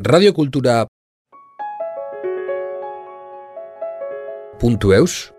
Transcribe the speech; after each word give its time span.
radiokultura 0.00 0.86
puntu 4.58 4.92
eus? 4.92 5.30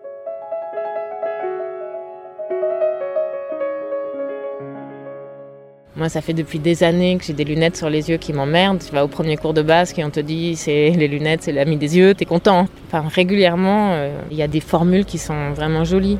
Moi, 5.97 6.09
ça 6.09 6.21
fait 6.21 6.33
depuis 6.33 6.59
des 6.59 6.83
années 6.83 7.17
que 7.17 7.23
j'ai 7.23 7.33
des 7.33 7.45
lunettes 7.45 7.77
sur 7.77 7.89
les 7.89 8.09
yeux 8.09 8.17
qui 8.17 8.33
m'emmerdent. 8.33 8.79
Tu 8.79 8.93
vas 8.93 9.05
au 9.05 9.07
premier 9.07 9.37
cours 9.37 9.53
de 9.53 9.61
basque 9.61 9.97
et 9.99 10.03
on 10.03 10.09
te 10.09 10.19
dit 10.19 10.55
c'est 10.55 10.89
les 10.89 11.07
lunettes, 11.07 11.43
c'est 11.43 11.53
l'ami 11.53 11.77
des 11.77 11.97
yeux, 11.97 12.13
t'es 12.13 12.25
content. 12.25 12.67
Enfin, 12.87 13.07
régulièrement, 13.07 13.93
euh, 13.93 14.17
il 14.29 14.37
y 14.37 14.41
a 14.41 14.47
des 14.47 14.59
formules 14.59 15.05
qui 15.05 15.17
sont 15.17 15.51
vraiment 15.51 15.83
jolies. 15.83 16.17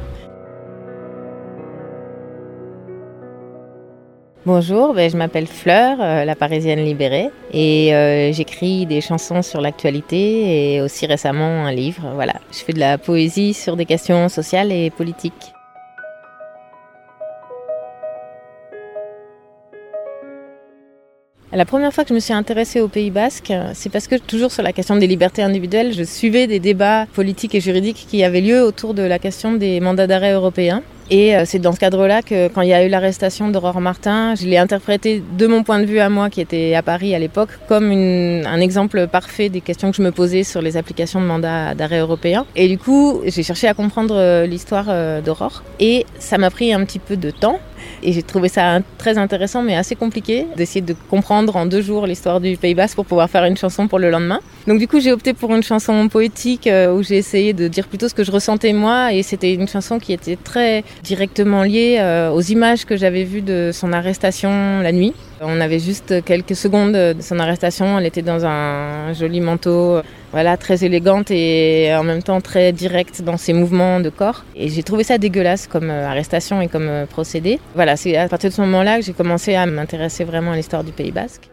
Bonjour, 4.46 4.94
ben, 4.94 5.10
je 5.10 5.18
m'appelle 5.18 5.48
Fleur, 5.48 5.98
euh, 6.00 6.24
la 6.24 6.36
Parisienne 6.36 6.78
libérée, 6.78 7.32
et 7.52 7.96
euh, 7.96 8.32
j'écris 8.32 8.86
des 8.86 9.02
chansons 9.02 9.42
sur 9.42 9.60
l'actualité 9.60 10.76
et 10.76 10.82
aussi 10.82 11.08
récemment 11.08 11.66
un 11.66 11.72
livre. 11.72 12.04
Je 12.52 12.60
fais 12.60 12.72
de 12.72 12.80
la 12.80 13.00
poésie 13.00 13.56
sur 13.56 13.76
des 13.76 13.86
questions 13.86 14.30
sociales 14.30 14.72
et 14.72 14.92
politiques. 14.92 15.52
La 21.52 21.66
première 21.66 21.92
fois 21.92 22.04
que 22.04 22.10
je 22.10 22.14
me 22.14 22.20
suis 22.20 22.34
intéressée 22.34 22.82
au 22.82 22.88
Pays 22.88 23.10
Basque, 23.10 23.52
c'est 23.74 23.90
parce 23.92 24.08
que 24.08 24.16
toujours 24.16 24.52
sur 24.52 24.62
la 24.62 24.74
question 24.74 24.96
des 24.96 25.08
libertés 25.08 25.42
individuelles, 25.42 25.92
je 25.92 26.04
suivais 26.04 26.46
des 26.46 26.60
débats 26.60 27.08
politiques 27.16 27.56
et 27.56 27.62
juridiques 27.62 28.06
qui 28.08 28.24
avaient 28.24 28.42
lieu 28.42 28.62
autour 28.62 28.94
de 28.94 29.02
la 29.02 29.18
question 29.18 29.54
des 29.54 29.80
mandats 29.80 30.06
d'arrêt 30.06 30.34
européens. 30.34 30.84
Et 31.12 31.36
euh, 31.36 31.44
c'est 31.46 31.60
dans 31.60 31.72
ce 31.72 31.80
cadre-là 31.80 32.22
que 32.22 32.48
quand 32.48 32.62
il 32.62 32.70
y 32.70 32.74
a 32.74 32.84
eu 32.84 32.90
l'arrestation 32.90 33.50
d'Aurore 33.50 33.80
Martin, 33.80 34.34
je 34.36 34.46
l'ai 34.46 34.58
interprété 34.58 35.24
de 35.38 35.48
mon 35.48 35.64
point 35.64 35.80
de 35.80 35.86
vue 35.86 36.00
à 36.00 36.10
moi, 36.10 36.30
qui 36.30 36.42
était 36.42 36.74
à 36.74 36.82
Paris 36.82 37.14
à 37.14 37.20
l'époque, 37.20 37.50
comme 37.68 37.92
un 37.92 38.60
exemple 38.60 39.08
parfait 39.08 39.50
des 39.50 39.62
questions 39.62 39.92
que 39.92 39.98
je 39.98 40.02
me 40.02 40.12
posais 40.12 40.44
sur 40.44 40.62
les 40.62 40.78
applications 40.78 41.22
de 41.22 41.26
mandats 41.26 41.76
d'arrêt 41.76 42.00
européens. 42.00 42.46
Et 42.56 42.68
du 42.68 42.78
coup, 42.78 43.22
j'ai 43.26 43.44
cherché 43.44 43.68
à 43.68 43.74
comprendre 43.74 44.16
euh, 44.16 44.48
l'histoire 44.48 44.86
euh, 44.90 45.22
d'Aurore. 45.22 45.64
Et 45.80 46.06
ça 46.20 46.38
m'a 46.38 46.50
pris 46.50 46.74
un 46.74 46.84
petit 46.86 47.00
peu 47.00 47.18
de 47.18 47.30
temps. 47.30 47.60
Et 48.04 48.12
j'ai 48.12 48.24
trouvé 48.24 48.50
ça 48.50 48.80
très 48.98 49.18
intéressant, 49.18 49.62
mais 49.62 49.76
assez 49.76 49.96
compliqué, 49.96 50.46
d'essayer 50.56 50.82
de 50.82 50.96
comprendre 51.10 51.56
en 51.56 51.66
deux 51.66 51.82
jours 51.82 52.08
l'histoire 52.08 52.40
du 52.40 52.58
Pays 52.58 52.76
Basque 52.76 52.96
pour 52.96 53.06
pouvoir 53.06 53.30
faire 53.30 53.46
une 53.46 53.58
chanson 53.58 53.88
pour 53.88 54.00
le 54.00 54.10
lendemain. 54.10 54.40
Donc 54.68 54.80
du 54.80 54.88
coup, 54.88 55.00
j'ai 55.00 55.12
opté 55.12 55.34
pour 55.34 55.54
une 55.54 55.64
chanson 55.64 56.08
poétique 56.08 56.70
où 56.94 57.04
j'ai 57.04 57.18
essayé 57.18 57.54
de 57.54 57.68
dire 57.68 57.88
plutôt 57.88 58.10
ce 58.10 58.14
que 58.14 58.24
je 58.24 58.32
ressentais 58.32 58.74
moi. 58.74 59.14
Et 59.14 59.24
c'était 59.24 59.54
une 59.54 59.68
chanson 59.68 60.00
qui 60.00 60.14
était 60.14 60.36
très 60.36 60.84
directement 61.04 61.64
liée 61.64 62.30
aux 62.34 62.42
images 62.42 62.86
que 62.86 62.98
j'avais 62.98 63.24
vues 63.24 63.42
de 63.42 63.72
son 63.74 63.94
arrestation 63.94 64.82
la 64.82 64.92
nuit. 64.92 65.14
On 65.42 65.60
avait 65.60 65.80
juste 65.80 66.24
quelques 66.24 66.56
secondes 66.56 66.94
de 66.94 67.22
son 67.22 67.40
arrestation. 67.40 68.00
Elle 68.00 68.06
était 68.06 68.22
dans 68.22 68.46
un 68.46 69.14
joli 69.14 69.42
manteau, 69.42 70.02
voilà, 70.32 70.58
très 70.58 70.84
élégante 70.84 71.32
et 71.32 71.94
en 71.96 72.04
même 72.04 72.24
temps 72.24 72.42
très 72.42 72.72
directe 72.72 73.22
dans 73.22 73.38
ses 73.38 73.54
mouvements 73.54 74.00
de 74.00 74.10
corps. 74.10 74.46
Et 74.56 74.70
j'ai 74.70 74.84
trouvé 74.84 75.04
ça 75.04 75.18
dégueulasse 75.18 75.68
comme 75.68 75.90
arrestation 75.90 76.62
et 76.62 76.68
comme 76.68 77.06
procédé. 77.10 77.60
Voilà, 77.76 77.96
c'est 77.96 78.16
à 78.18 78.28
partir 78.30 78.50
de 78.50 78.56
ce 78.56 78.62
moment-là 78.62 79.00
que 79.00 79.06
j'ai 79.06 79.14
commencé 79.14 79.56
à 79.56 79.66
m'intéresser 79.66 80.24
vraiment 80.24 80.52
à 80.52 80.56
l'histoire 80.56 80.84
du 80.84 80.92
Pays 80.92 81.12
Basque. 81.12 81.50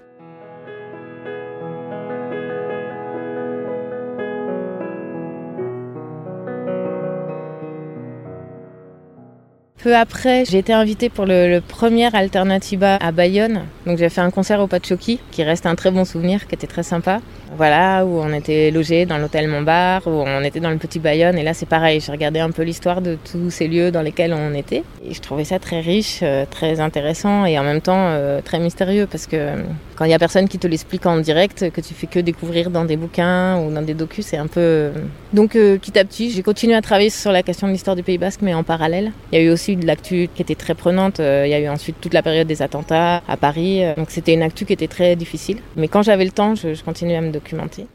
Peu 9.83 9.97
après, 9.97 10.45
j'ai 10.45 10.59
été 10.59 10.73
invitée 10.73 11.09
pour 11.09 11.27
le, 11.27 11.49
le, 11.49 11.61
premier 11.61 12.15
Alternativa 12.15 12.97
à 13.01 13.11
Bayonne. 13.11 13.63
Donc 13.85 13.99
j'ai 13.99 14.09
fait 14.11 14.21
un 14.21 14.31
concert 14.31 14.61
au 14.61 14.69
Pachoki, 14.69 15.19
qui 15.33 15.43
reste 15.43 15.67
un 15.67 15.75
très 15.75 15.91
bon 15.91 16.05
souvenir, 16.05 16.47
qui 16.47 16.55
était 16.55 16.69
très 16.69 16.85
sympa. 16.85 17.21
Voilà, 17.57 18.07
où 18.07 18.21
on 18.21 18.33
était 18.33 18.71
logé 18.71 19.05
dans 19.07 19.19
l'hôtel 19.19 19.49
Montbar, 19.49 20.07
où 20.07 20.23
on 20.25 20.43
était 20.43 20.61
dans 20.61 20.71
le 20.71 20.79
petit 20.79 21.01
Bayonne. 21.01 21.37
Et 21.37 21.43
là, 21.43 21.53
c'est 21.53 21.67
pareil, 21.67 22.01
j'ai 22.01 22.13
regardé 22.13 22.41
un 22.41 22.51
peu 22.51 22.63
l'histoire 22.63 23.03
de 23.03 23.19
tous 23.31 23.51
ces 23.51 23.67
lieux 23.67 23.91
dans 23.91 24.03
lesquels 24.03 24.33
on 24.33 24.55
était. 24.55 24.85
Et 25.05 25.13
je 25.13 25.21
trouvais 25.21 25.45
ça 25.45 25.59
très 25.59 25.81
riche, 25.81 26.23
très 26.51 26.81
intéressant 26.81 27.45
et 27.45 27.59
en 27.59 27.65
même 27.65 27.81
temps 27.81 28.07
euh, 28.11 28.41
très 28.41 28.59
mystérieux 28.59 29.07
parce 29.11 29.27
que 29.27 29.57
quand 29.97 30.05
il 30.05 30.11
y 30.11 30.15
a 30.15 30.19
personne 30.19 30.49
qui 30.49 30.59
te 30.59 30.67
l'explique 30.67 31.05
en 31.07 31.19
direct, 31.19 31.71
que 31.71 31.81
tu 31.81 31.93
fais 31.95 32.07
que 32.07 32.19
découvrir 32.19 32.71
dans 32.71 32.85
des 32.85 32.97
bouquins 32.97 33.59
ou 33.59 33.71
dans 33.71 33.83
des 33.83 33.95
docus, 33.95 34.27
c'est 34.27 34.37
un 34.37 34.47
peu. 34.47 34.91
Donc 35.33 35.57
euh, 35.57 35.77
petit 35.77 35.99
à 35.99 36.05
petit, 36.05 36.31
j'ai 36.31 36.43
continué 36.43 36.75
à 36.75 36.81
travailler 36.81 37.11
sur 37.11 37.33
la 37.33 37.43
question 37.43 37.67
de 37.67 37.73
l'histoire 37.73 37.97
du 37.97 38.03
Pays 38.03 38.19
Basque, 38.19 38.41
mais 38.43 38.55
en 38.55 38.63
parallèle. 38.63 39.13
Il 39.33 39.39
y 39.39 39.43
a 39.43 39.45
eu 39.45 39.51
aussi 39.51 39.72
de 39.77 39.87
l'actu 39.87 40.29
qui 40.35 40.43
était 40.43 40.55
très 40.55 40.75
prenante. 40.75 41.19
Il 41.19 41.49
y 41.49 41.55
a 41.55 41.61
eu 41.61 41.69
ensuite 41.69 41.97
toute 42.01 42.15
la 42.15 42.23
période 42.23 42.47
des 42.47 42.63
attentats 42.63 43.23
à 43.29 43.37
Paris. 43.37 43.83
Donc 43.97 44.11
c'était 44.11 44.35
une 44.35 44.43
actu 44.43 44.65
qui 44.65 44.73
était 44.73 44.89
très 44.89 45.17
difficile. 45.17 45.59
Mais 45.77 45.89
quand 45.89 46.03
j'avais 46.03 46.25
le 46.25 46.31
temps, 46.31 46.55
je, 46.55 46.75
je 46.75 46.83
continuais 46.83 47.17
à 47.17 47.21
me 47.21 47.31
documenter. 47.31 47.87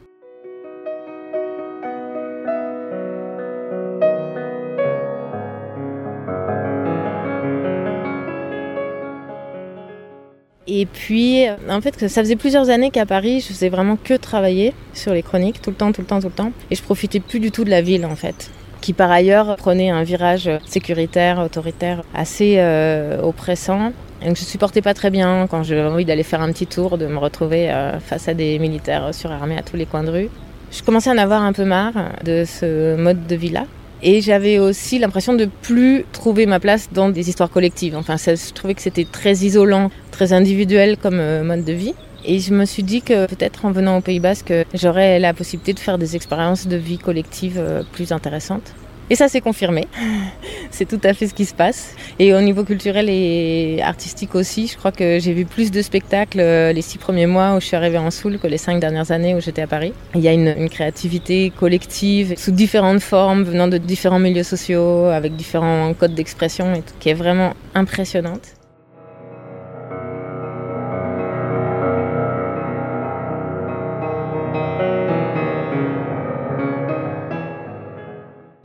Et 10.70 10.84
puis, 10.84 11.46
en 11.70 11.80
fait, 11.80 12.08
ça 12.08 12.22
faisait 12.22 12.36
plusieurs 12.36 12.68
années 12.68 12.90
qu'à 12.90 13.06
Paris, 13.06 13.40
je 13.40 13.46
faisais 13.46 13.70
vraiment 13.70 13.96
que 13.96 14.12
travailler 14.14 14.74
sur 14.92 15.14
les 15.14 15.22
chroniques, 15.22 15.62
tout 15.62 15.70
le 15.70 15.76
temps, 15.76 15.92
tout 15.92 16.02
le 16.02 16.06
temps, 16.06 16.20
tout 16.20 16.26
le 16.26 16.32
temps. 16.32 16.52
Et 16.70 16.74
je 16.74 16.82
profitais 16.82 17.20
plus 17.20 17.40
du 17.40 17.50
tout 17.50 17.64
de 17.64 17.70
la 17.70 17.80
ville, 17.80 18.04
en 18.04 18.16
fait 18.16 18.50
qui 18.80 18.92
par 18.92 19.10
ailleurs 19.10 19.56
prenait 19.56 19.90
un 19.90 20.02
virage 20.02 20.50
sécuritaire, 20.66 21.38
autoritaire, 21.38 22.02
assez 22.14 22.56
euh, 22.58 23.20
oppressant. 23.22 23.92
Donc 24.24 24.36
je 24.36 24.44
supportais 24.44 24.82
pas 24.82 24.94
très 24.94 25.10
bien 25.10 25.46
quand 25.48 25.62
j'avais 25.62 25.82
envie 25.82 26.04
d'aller 26.04 26.22
faire 26.22 26.42
un 26.42 26.52
petit 26.52 26.66
tour, 26.66 26.98
de 26.98 27.06
me 27.06 27.18
retrouver 27.18 27.70
euh, 27.70 28.00
face 28.00 28.28
à 28.28 28.34
des 28.34 28.58
militaires 28.58 29.14
surarmés 29.14 29.56
à 29.56 29.62
tous 29.62 29.76
les 29.76 29.86
coins 29.86 30.02
de 30.02 30.10
rue. 30.10 30.28
Je 30.70 30.82
commençais 30.82 31.10
à 31.10 31.14
en 31.14 31.18
avoir 31.18 31.42
un 31.42 31.52
peu 31.52 31.64
marre 31.64 31.94
de 32.24 32.44
ce 32.44 32.96
mode 32.96 33.26
de 33.26 33.36
vie-là. 33.36 33.64
Et 34.02 34.20
j'avais 34.20 34.58
aussi 34.58 34.98
l'impression 34.98 35.34
de 35.34 35.48
plus 35.62 36.04
trouver 36.12 36.46
ma 36.46 36.60
place 36.60 36.88
dans 36.92 37.08
des 37.08 37.28
histoires 37.28 37.50
collectives. 37.50 37.96
Enfin, 37.96 38.16
je 38.16 38.52
trouvais 38.52 38.74
que 38.74 38.82
c'était 38.82 39.06
très 39.10 39.32
isolant, 39.38 39.90
très 40.12 40.32
individuel 40.32 40.96
comme 40.96 41.18
euh, 41.18 41.42
mode 41.42 41.64
de 41.64 41.72
vie. 41.72 41.94
Et 42.24 42.40
je 42.40 42.52
me 42.52 42.64
suis 42.64 42.82
dit 42.82 43.02
que 43.02 43.26
peut-être 43.26 43.64
en 43.64 43.70
venant 43.70 43.98
au 43.98 44.00
Pays 44.00 44.20
Basque, 44.20 44.52
j'aurais 44.74 45.18
la 45.18 45.34
possibilité 45.34 45.72
de 45.72 45.78
faire 45.78 45.98
des 45.98 46.16
expériences 46.16 46.66
de 46.66 46.76
vie 46.76 46.98
collective 46.98 47.84
plus 47.92 48.12
intéressantes. 48.12 48.74
Et 49.10 49.14
ça 49.14 49.28
s'est 49.28 49.40
confirmé. 49.40 49.86
C'est 50.70 50.86
tout 50.86 51.00
à 51.02 51.14
fait 51.14 51.26
ce 51.26 51.34
qui 51.34 51.46
se 51.46 51.54
passe. 51.54 51.94
Et 52.18 52.34
au 52.34 52.40
niveau 52.40 52.62
culturel 52.64 53.08
et 53.08 53.80
artistique 53.82 54.34
aussi, 54.34 54.66
je 54.66 54.76
crois 54.76 54.92
que 54.92 55.18
j'ai 55.18 55.32
vu 55.32 55.46
plus 55.46 55.70
de 55.70 55.80
spectacles 55.80 56.38
les 56.38 56.82
six 56.82 56.98
premiers 56.98 57.26
mois 57.26 57.54
où 57.56 57.60
je 57.60 57.66
suis 57.66 57.76
arrivée 57.76 57.98
en 57.98 58.10
Soule 58.10 58.38
que 58.38 58.46
les 58.46 58.58
cinq 58.58 58.80
dernières 58.80 59.10
années 59.10 59.34
où 59.34 59.40
j'étais 59.40 59.62
à 59.62 59.66
Paris. 59.66 59.94
Il 60.14 60.20
y 60.20 60.28
a 60.28 60.32
une, 60.32 60.54
une, 60.58 60.68
créativité 60.68 61.50
collective 61.58 62.34
sous 62.36 62.50
différentes 62.50 63.00
formes, 63.00 63.44
venant 63.44 63.68
de 63.68 63.78
différents 63.78 64.18
milieux 64.18 64.42
sociaux, 64.42 65.06
avec 65.06 65.36
différents 65.36 65.94
codes 65.94 66.14
d'expression, 66.14 66.82
qui 67.00 67.08
est 67.08 67.14
vraiment 67.14 67.54
impressionnante. 67.74 68.57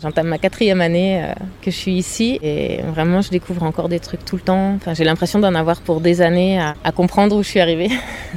J'entame 0.03 0.27
ma 0.27 0.37
quatrième 0.37 0.81
année 0.81 1.23
euh, 1.23 1.33
que 1.61 1.71
je 1.71 1.77
suis 1.77 1.93
ici 1.93 2.37
et 2.43 2.81
vraiment 2.81 3.21
je 3.21 3.29
découvre 3.29 3.63
encore 3.63 3.87
des 3.87 4.01
trucs 4.01 4.25
tout 4.25 4.35
le 4.35 4.41
temps. 4.41 4.73
Enfin, 4.75 4.93
j'ai 4.93 5.05
l'impression 5.05 5.39
d'en 5.39 5.55
avoir 5.55 5.79
pour 5.79 6.01
des 6.01 6.19
années 6.19 6.59
à, 6.59 6.75
à, 6.83 6.91
comprendre 6.91 7.37
où 7.37 7.41
je 7.41 7.47
suis 7.47 7.61
arrivée. 7.61 7.89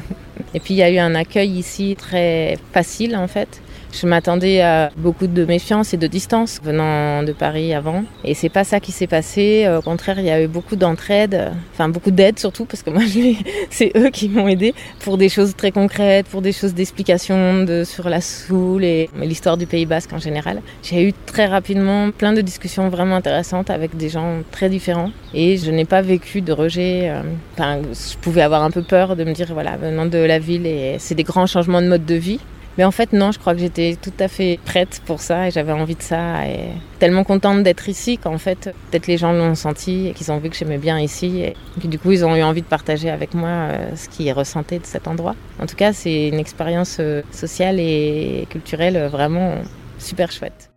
et 0.54 0.60
puis 0.60 0.74
il 0.74 0.76
y 0.76 0.84
a 0.84 0.90
eu 0.92 0.98
un 0.98 1.16
accueil 1.16 1.50
ici 1.50 1.96
très 1.98 2.56
facile 2.72 3.16
en 3.16 3.26
fait. 3.26 3.60
Je 3.98 4.06
m'attendais 4.06 4.60
à 4.60 4.90
beaucoup 4.98 5.26
de 5.26 5.46
méfiance 5.46 5.94
et 5.94 5.96
de 5.96 6.06
distance 6.06 6.60
venant 6.62 7.22
de 7.22 7.32
Paris 7.32 7.72
avant. 7.72 8.04
Et 8.24 8.34
c'est 8.34 8.50
pas 8.50 8.62
ça 8.62 8.78
qui 8.78 8.92
s'est 8.92 9.06
passé. 9.06 9.66
Au 9.74 9.80
contraire, 9.80 10.18
il 10.18 10.26
y 10.26 10.30
a 10.30 10.42
eu 10.42 10.48
beaucoup 10.48 10.76
d'entraide, 10.76 11.52
enfin 11.72 11.88
beaucoup 11.88 12.10
d'aide 12.10 12.38
surtout, 12.38 12.66
parce 12.66 12.82
que 12.82 12.90
moi, 12.90 13.02
c'est 13.70 13.92
eux 13.96 14.10
qui 14.10 14.28
m'ont 14.28 14.48
aidé 14.48 14.74
pour 15.00 15.16
des 15.16 15.30
choses 15.30 15.56
très 15.56 15.70
concrètes, 15.70 16.26
pour 16.26 16.42
des 16.42 16.52
choses 16.52 16.74
d'explication 16.74 17.64
de, 17.64 17.84
sur 17.84 18.10
la 18.10 18.20
Soule 18.20 18.84
et 18.84 19.08
l'histoire 19.18 19.56
du 19.56 19.66
Pays 19.66 19.86
Basque 19.86 20.12
en 20.12 20.18
général. 20.18 20.60
J'ai 20.82 21.08
eu 21.08 21.14
très 21.24 21.46
rapidement 21.46 22.10
plein 22.10 22.34
de 22.34 22.42
discussions 22.42 22.90
vraiment 22.90 23.16
intéressantes 23.16 23.70
avec 23.70 23.96
des 23.96 24.10
gens 24.10 24.42
très 24.50 24.68
différents. 24.68 25.10
Et 25.32 25.56
je 25.56 25.70
n'ai 25.70 25.86
pas 25.86 26.02
vécu 26.02 26.42
de 26.42 26.52
rejet. 26.52 27.10
Enfin, 27.54 27.80
je 27.80 28.16
pouvais 28.18 28.42
avoir 28.42 28.62
un 28.62 28.70
peu 28.70 28.82
peur 28.82 29.16
de 29.16 29.24
me 29.24 29.32
dire, 29.32 29.48
voilà, 29.54 29.78
venant 29.78 30.04
de 30.04 30.18
la 30.18 30.38
ville, 30.38 30.66
et 30.66 30.96
c'est 30.98 31.14
des 31.14 31.24
grands 31.24 31.46
changements 31.46 31.80
de 31.80 31.88
mode 31.88 32.04
de 32.04 32.14
vie. 32.14 32.40
Mais 32.78 32.84
en 32.84 32.90
fait, 32.90 33.12
non, 33.12 33.32
je 33.32 33.38
crois 33.38 33.54
que 33.54 33.60
j'étais 33.60 33.96
tout 34.00 34.12
à 34.18 34.28
fait 34.28 34.58
prête 34.64 35.00
pour 35.06 35.20
ça 35.20 35.48
et 35.48 35.50
j'avais 35.50 35.72
envie 35.72 35.94
de 35.94 36.02
ça. 36.02 36.46
Et 36.46 36.68
tellement 36.98 37.24
contente 37.24 37.62
d'être 37.62 37.88
ici 37.88 38.18
qu'en 38.18 38.38
fait, 38.38 38.74
peut-être 38.90 39.06
les 39.06 39.16
gens 39.16 39.32
l'ont 39.32 39.54
senti 39.54 40.08
et 40.08 40.12
qu'ils 40.12 40.30
ont 40.30 40.38
vu 40.38 40.50
que 40.50 40.56
j'aimais 40.56 40.78
bien 40.78 40.98
ici. 41.00 41.40
Et 41.40 41.54
puis 41.78 41.88
du 41.88 41.98
coup, 41.98 42.12
ils 42.12 42.24
ont 42.24 42.36
eu 42.36 42.42
envie 42.42 42.62
de 42.62 42.66
partager 42.66 43.10
avec 43.10 43.34
moi 43.34 43.68
ce 43.94 44.08
qu'ils 44.08 44.32
ressentaient 44.32 44.78
de 44.78 44.86
cet 44.86 45.08
endroit. 45.08 45.34
En 45.60 45.66
tout 45.66 45.76
cas, 45.76 45.92
c'est 45.92 46.28
une 46.28 46.38
expérience 46.38 47.00
sociale 47.30 47.80
et 47.80 48.46
culturelle 48.50 49.08
vraiment 49.10 49.54
super 49.98 50.30
chouette. 50.30 50.70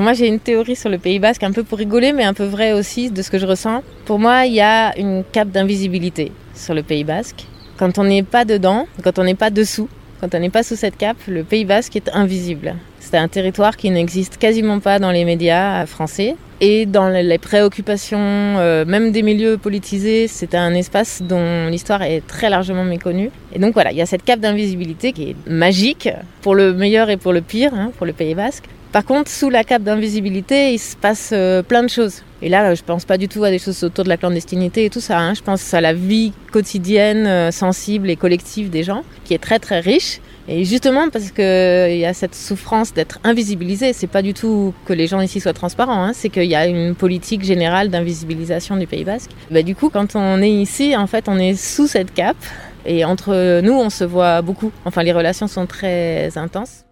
Moi 0.00 0.14
j'ai 0.14 0.28
une 0.28 0.40
théorie 0.40 0.76
sur 0.76 0.88
le 0.88 0.96
Pays 0.96 1.18
Basque, 1.18 1.42
un 1.42 1.52
peu 1.52 1.62
pour 1.62 1.76
rigoler, 1.76 2.14
mais 2.14 2.24
un 2.24 2.32
peu 2.32 2.44
vrai 2.44 2.72
aussi 2.72 3.10
de 3.10 3.20
ce 3.20 3.30
que 3.30 3.36
je 3.36 3.44
ressens. 3.44 3.82
Pour 4.06 4.18
moi, 4.18 4.46
il 4.46 4.54
y 4.54 4.60
a 4.62 4.98
une 4.98 5.24
cape 5.30 5.50
d'invisibilité 5.50 6.32
sur 6.54 6.72
le 6.72 6.82
Pays 6.82 7.04
Basque. 7.04 7.44
Quand 7.76 7.98
on 7.98 8.04
n'est 8.04 8.22
pas 8.22 8.46
dedans, 8.46 8.86
quand 9.04 9.18
on 9.18 9.24
n'est 9.24 9.34
pas 9.34 9.50
dessous, 9.50 9.90
quand 10.22 10.34
on 10.34 10.38
n'est 10.38 10.48
pas 10.48 10.62
sous 10.62 10.76
cette 10.76 10.96
cape, 10.96 11.18
le 11.28 11.44
Pays 11.44 11.66
Basque 11.66 11.96
est 11.96 12.08
invisible. 12.14 12.76
C'est 12.98 13.18
un 13.18 13.28
territoire 13.28 13.76
qui 13.76 13.90
n'existe 13.90 14.38
quasiment 14.38 14.80
pas 14.80 14.98
dans 14.98 15.10
les 15.10 15.26
médias 15.26 15.84
français. 15.84 16.34
Et 16.62 16.86
dans 16.86 17.10
les 17.10 17.38
préoccupations, 17.38 18.18
euh, 18.18 18.86
même 18.86 19.12
des 19.12 19.22
milieux 19.22 19.58
politisés, 19.58 20.28
c'est 20.28 20.54
un 20.54 20.72
espace 20.74 21.20
dont 21.20 21.66
l'histoire 21.68 22.02
est 22.02 22.26
très 22.26 22.48
largement 22.48 22.84
méconnue. 22.84 23.30
Et 23.54 23.58
donc 23.58 23.74
voilà, 23.74 23.92
il 23.92 23.98
y 23.98 24.02
a 24.02 24.06
cette 24.06 24.24
cape 24.24 24.40
d'invisibilité 24.40 25.12
qui 25.12 25.30
est 25.30 25.36
magique, 25.46 26.08
pour 26.40 26.54
le 26.54 26.72
meilleur 26.72 27.10
et 27.10 27.18
pour 27.18 27.34
le 27.34 27.42
pire, 27.42 27.74
hein, 27.74 27.92
pour 27.98 28.06
le 28.06 28.14
Pays 28.14 28.34
Basque. 28.34 28.64
Par 28.92 29.04
contre, 29.04 29.30
sous 29.30 29.50
la 29.50 29.62
cape 29.62 29.82
d'invisibilité, 29.84 30.72
il 30.72 30.78
se 30.78 30.96
passe 30.96 31.30
euh, 31.32 31.62
plein 31.62 31.84
de 31.84 31.88
choses. 31.88 32.22
Et 32.42 32.48
là, 32.48 32.74
je 32.74 32.82
pense 32.82 33.04
pas 33.04 33.18
du 33.18 33.28
tout 33.28 33.44
à 33.44 33.50
des 33.50 33.60
choses 33.60 33.84
autour 33.84 34.02
de 34.02 34.08
la 34.08 34.16
clandestinité 34.16 34.84
et 34.84 34.90
tout 34.90 35.00
ça. 35.00 35.20
Hein. 35.20 35.34
Je 35.34 35.42
pense 35.42 35.72
à 35.74 35.80
la 35.80 35.92
vie 35.92 36.32
quotidienne, 36.50 37.24
euh, 37.26 37.50
sensible 37.52 38.10
et 38.10 38.16
collective 38.16 38.68
des 38.68 38.82
gens, 38.82 39.04
qui 39.24 39.32
est 39.32 39.38
très 39.38 39.60
très 39.60 39.78
riche. 39.78 40.20
Et 40.48 40.64
justement, 40.64 41.08
parce 41.08 41.30
qu'il 41.30 41.98
y 41.98 42.04
a 42.04 42.14
cette 42.14 42.34
souffrance 42.34 42.92
d'être 42.92 43.20
invisibilisé, 43.22 43.92
c'est 43.92 44.08
pas 44.08 44.22
du 44.22 44.34
tout 44.34 44.74
que 44.86 44.92
les 44.92 45.06
gens 45.06 45.20
ici 45.20 45.38
soient 45.38 45.52
transparents, 45.52 46.02
hein. 46.02 46.12
c'est 46.12 46.28
qu'il 46.28 46.50
y 46.50 46.56
a 46.56 46.66
une 46.66 46.96
politique 46.96 47.44
générale 47.44 47.90
d'invisibilisation 47.90 48.76
du 48.76 48.88
Pays 48.88 49.04
Basque. 49.04 49.30
Bah, 49.52 49.62
du 49.62 49.76
coup, 49.76 49.90
quand 49.90 50.16
on 50.16 50.42
est 50.42 50.50
ici, 50.50 50.96
en 50.96 51.06
fait, 51.06 51.28
on 51.28 51.38
est 51.38 51.54
sous 51.54 51.86
cette 51.86 52.12
cape. 52.12 52.44
Et 52.86 53.04
entre 53.04 53.60
nous, 53.60 53.74
on 53.74 53.90
se 53.90 54.04
voit 54.04 54.40
beaucoup. 54.42 54.72
Enfin, 54.86 55.02
les 55.02 55.12
relations 55.12 55.46
sont 55.46 55.66
très 55.66 56.36
intenses. 56.36 56.86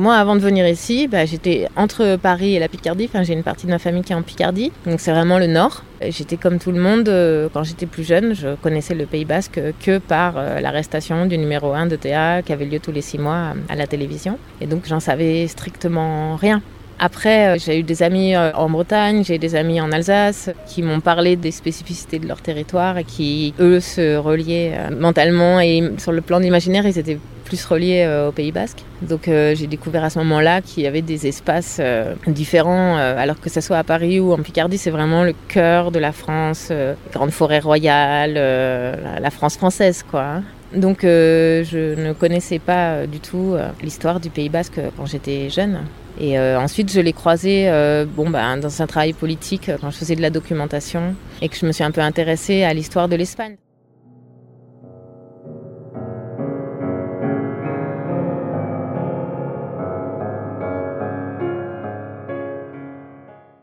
Moi, 0.00 0.16
avant 0.16 0.34
de 0.34 0.40
venir 0.40 0.66
ici, 0.66 1.08
bah, 1.08 1.26
j'étais 1.26 1.68
entre 1.76 2.16
Paris 2.16 2.56
et 2.56 2.58
la 2.58 2.68
Picardie. 2.68 3.10
J'ai 3.22 3.34
une 3.34 3.42
partie 3.42 3.66
de 3.66 3.70
ma 3.70 3.78
famille 3.78 4.02
qui 4.02 4.12
est 4.12 4.16
en 4.16 4.22
Picardie, 4.22 4.72
donc 4.86 4.98
c'est 4.98 5.10
vraiment 5.10 5.38
le 5.38 5.46
nord. 5.46 5.84
J'étais 6.00 6.38
comme 6.38 6.58
tout 6.58 6.72
le 6.72 6.80
monde 6.80 7.08
euh, 7.10 7.50
quand 7.52 7.64
j'étais 7.64 7.84
plus 7.84 8.04
jeune. 8.04 8.34
Je 8.34 8.54
connaissais 8.56 8.94
le 8.94 9.04
Pays 9.04 9.26
Basque 9.26 9.60
que 9.84 9.98
par 9.98 10.38
euh, 10.38 10.58
l'arrestation 10.60 11.26
du 11.26 11.36
numéro 11.36 11.74
1 11.74 11.86
de 11.86 11.96
TA 11.96 12.40
qui 12.40 12.52
avait 12.54 12.64
lieu 12.64 12.80
tous 12.80 12.92
les 12.92 13.02
six 13.02 13.18
mois 13.18 13.52
à 13.68 13.76
la 13.76 13.86
télévision. 13.86 14.38
Et 14.62 14.66
donc, 14.66 14.84
j'en 14.86 15.00
savais 15.00 15.46
strictement 15.48 16.36
rien. 16.36 16.62
Après, 16.98 17.48
euh, 17.48 17.58
j'ai 17.58 17.78
eu 17.78 17.82
des 17.82 18.02
amis 18.02 18.34
en 18.36 18.70
Bretagne, 18.70 19.22
j'ai 19.22 19.36
des 19.36 19.54
amis 19.54 19.82
en 19.82 19.92
Alsace 19.92 20.48
qui 20.66 20.82
m'ont 20.82 21.00
parlé 21.00 21.36
des 21.36 21.50
spécificités 21.50 22.18
de 22.18 22.26
leur 22.26 22.40
territoire 22.40 22.96
et 22.96 23.04
qui, 23.04 23.52
eux, 23.60 23.80
se 23.80 24.16
reliaient 24.16 24.90
mentalement 24.98 25.60
et 25.60 25.92
sur 25.98 26.12
le 26.12 26.22
plan 26.22 26.40
d'imaginaire, 26.40 26.86
ils 26.86 26.98
étaient 26.98 27.18
plus 27.50 27.64
relié 27.66 28.04
euh, 28.06 28.28
au 28.28 28.32
Pays 28.32 28.52
Basque. 28.52 28.84
Donc 29.02 29.26
euh, 29.26 29.56
j'ai 29.56 29.66
découvert 29.66 30.04
à 30.04 30.10
ce 30.10 30.20
moment-là 30.20 30.60
qu'il 30.62 30.84
y 30.84 30.86
avait 30.86 31.02
des 31.02 31.26
espaces 31.26 31.78
euh, 31.80 32.14
différents, 32.28 32.96
alors 32.96 33.40
que 33.40 33.50
ce 33.50 33.60
soit 33.60 33.78
à 33.78 33.84
Paris 33.84 34.20
ou 34.20 34.32
en 34.32 34.38
Picardie, 34.38 34.78
c'est 34.78 34.90
vraiment 34.90 35.24
le 35.24 35.34
cœur 35.48 35.90
de 35.90 35.98
la 35.98 36.12
France, 36.12 36.72
grande 37.12 37.30
forêt 37.30 37.58
royale, 37.58 38.34
la 38.34 39.30
France 39.30 39.56
française, 39.56 40.04
quoi. 40.08 40.22
Hein. 40.22 40.42
Donc 40.74 40.98
je 41.02 42.00
ne 42.00 42.12
connaissais 42.12 42.60
pas 42.60 43.06
du 43.06 43.18
tout 43.18 43.56
l'histoire 43.82 44.20
du 44.20 44.30
Pays 44.30 44.48
Basque 44.48 44.80
quand 44.96 45.06
j'étais 45.06 45.50
jeune. 45.50 45.80
Et 46.20 46.38
ensuite, 46.38 46.92
je 46.92 47.00
l'ai 47.00 47.12
croisé 47.12 47.70
bon, 48.16 48.30
bah, 48.30 48.56
dans 48.56 48.82
un 48.82 48.86
travail 48.86 49.12
politique 49.12 49.70
quand 49.80 49.90
je 49.90 49.96
faisais 49.96 50.16
de 50.16 50.22
la 50.22 50.30
documentation 50.30 51.14
et 51.42 51.48
que 51.48 51.56
je 51.56 51.66
me 51.66 51.72
suis 51.72 51.84
un 51.84 51.90
peu 51.90 52.02
intéressée 52.02 52.62
à 52.62 52.72
l'histoire 52.74 53.08
de 53.08 53.16
l'Espagne. 53.16 53.56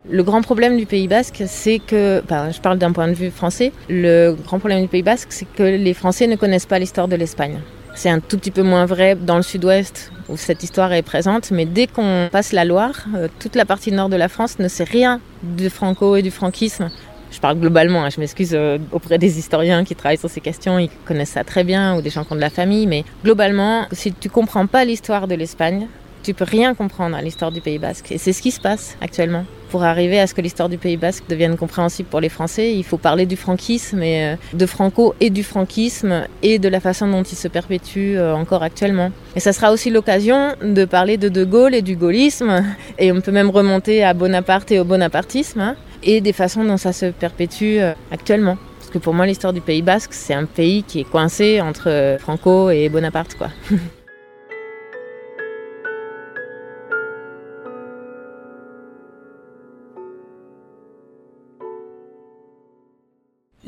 Le 0.10 0.24
grand 0.24 0.42
problème 0.42 0.78
du 0.78 0.86
Pays 0.86 1.10
Basque, 1.10 1.44
c'est 1.48 1.80
que, 1.80 2.24
je 2.30 2.62
parle 2.62 2.78
d'un 2.78 2.94
point 2.94 3.10
de 3.10 3.14
vue 3.14 3.30
français, 3.30 3.74
le 3.90 4.32
grand 4.46 4.58
problème 4.58 4.82
du 4.82 4.88
Pays 4.88 5.04
Basque, 5.04 5.28
c'est 5.32 5.48
que 5.54 5.64
les 5.64 5.94
Français 5.94 6.28
ne 6.28 6.38
connaissent 6.38 6.66
pas 6.66 6.80
l'histoire 6.80 7.10
de 7.10 7.18
l'Espagne. 7.18 7.60
C'est 7.94 8.10
un 8.10 8.22
tout 8.22 8.38
petit 8.38 8.52
peu 8.52 8.64
moins 8.64 8.86
vrai 8.86 9.16
dans 9.16 9.36
le 9.36 9.42
sud-ouest 9.42 10.14
où 10.30 10.38
cette 10.38 10.64
histoire 10.64 10.94
est 10.94 11.02
présente, 11.02 11.52
mais 11.52 11.66
dès 11.66 11.88
qu'on 11.88 12.30
passe 12.32 12.54
la 12.54 12.64
Loire, 12.64 13.06
euh, 13.18 13.28
toute 13.40 13.56
la 13.56 13.66
partie 13.66 13.92
nord 13.92 14.08
de 14.08 14.16
la 14.16 14.30
France 14.30 14.60
ne 14.60 14.70
sait 14.70 14.86
rien 14.86 15.20
du 15.44 15.70
franco 15.70 16.16
et 16.16 16.22
du 16.22 16.32
franquisme. 16.32 16.90
Je 17.32 17.40
parle 17.40 17.60
globalement, 17.60 18.06
hein, 18.06 18.10
je 18.10 18.22
m'excuse 18.22 18.52
euh, 18.54 18.78
auprès 18.94 19.18
des 19.18 19.38
historiens 19.38 19.84
qui 19.84 19.96
travaillent 19.96 20.18
sur 20.18 20.30
ces 20.30 20.42
questions, 20.42 20.80
ils 20.80 20.90
connaissent 21.06 21.32
ça 21.32 21.44
très 21.44 21.66
bien, 21.66 21.98
ou 21.98 22.02
des 22.02 22.12
gens 22.12 22.24
qui 22.24 22.32
ont 22.32 22.38
de 22.38 22.42
la 22.42 22.50
famille, 22.50 22.88
mais 22.88 23.04
globalement, 23.26 23.88
si 23.92 24.14
tu 24.14 24.30
comprends 24.30 24.68
pas 24.68 24.86
l'histoire 24.86 25.28
de 25.28 25.36
l'Espagne, 25.36 25.88
tu 26.24 26.34
peux 26.34 26.46
rien 26.46 26.76
comprendre 26.76 27.18
à 27.18 27.22
l'histoire 27.22 27.52
du 27.52 27.60
Pays 27.60 27.80
Basque. 27.80 28.12
Et 28.12 28.18
c'est 28.18 28.32
ce 28.32 28.42
qui 28.42 28.52
se 28.52 28.62
passe 28.62 28.96
actuellement. 29.02 29.44
Pour 29.70 29.84
arriver 29.84 30.18
à 30.20 30.28
ce 30.28 30.34
que 30.34 30.42
l'histoire 30.42 30.70
du 30.70 30.78
Pays 30.78 30.96
Basque 30.96 31.26
devienne 31.28 31.58
compréhensible 31.58 32.08
pour 32.08 32.22
les 32.22 32.30
Français, 32.30 32.74
il 32.74 32.84
faut 32.84 32.98
parler 32.98 33.26
du 33.26 33.36
franquisme, 33.36 34.02
et 34.02 34.26
euh, 34.26 34.36
de 34.54 34.66
Franco 34.66 35.14
et 35.20 35.30
du 35.30 35.44
franquisme, 35.44 36.24
et 36.42 36.58
de 36.58 36.70
la 36.70 36.80
façon 36.80 37.08
dont 37.08 37.24
il 37.24 37.36
se 37.36 37.50
perpétue 37.50 38.16
euh, 38.16 38.34
encore 38.34 38.64
actuellement. 38.64 39.12
Et 39.36 39.42
ça 39.42 39.52
sera 39.52 39.74
aussi 39.74 39.90
l'occasion 39.90 40.54
de 40.64 40.86
parler 40.86 41.18
de 41.18 41.28
De 41.28 41.44
Gaulle 41.44 41.76
et 41.76 41.82
du 41.82 41.98
gaullisme, 41.98 42.64
et 42.98 43.12
on 43.12 43.20
peut 43.20 43.32
même 43.32 43.50
remonter 43.50 44.06
à 44.06 44.14
Bonaparte 44.14 44.72
et 44.72 44.80
au 44.80 44.86
bonapartisme, 44.86 45.60
hein, 45.60 45.76
et 46.02 46.22
des 46.22 46.34
façons 46.34 46.64
dont 46.64 46.78
ça 46.78 46.94
se 46.94 47.08
perpétue 47.08 47.80
euh, 47.80 47.94
actuellement. 48.12 48.58
Parce 48.80 48.92
que 48.92 49.00
pour 49.00 49.14
moi, 49.14 49.26
l'histoire 49.26 49.52
du 49.52 49.60
Pays 49.60 49.82
Basque, 49.82 50.14
c'est 50.14 50.34
un 50.34 50.46
pays 50.46 50.84
qui 50.84 51.02
est 51.02 51.10
coincé 51.10 51.60
entre 51.60 52.16
Franco 52.20 52.70
et 52.70 52.88
Bonaparte, 52.88 53.36
quoi. 53.36 53.50